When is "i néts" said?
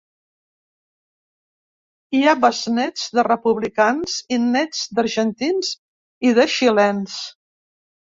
4.33-4.83